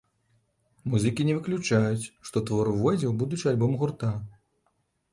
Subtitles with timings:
[0.93, 4.15] Музыкі не выключаюць, што твор увойдзе ў будучы альбом гурта.